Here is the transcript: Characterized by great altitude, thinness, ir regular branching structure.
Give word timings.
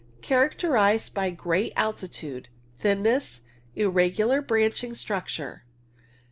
Characterized 0.23 1.13
by 1.13 1.29
great 1.29 1.73
altitude, 1.75 2.49
thinness, 2.75 3.41
ir 3.75 3.87
regular 3.87 4.41
branching 4.41 4.95
structure. 4.95 5.63